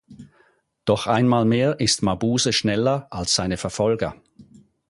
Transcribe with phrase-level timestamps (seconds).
[0.83, 4.15] Doch einmal mehr ist Mabuse schneller als seine Verfolger.